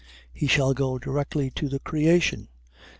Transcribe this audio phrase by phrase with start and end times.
[0.33, 2.47] He shall go directly to the creation.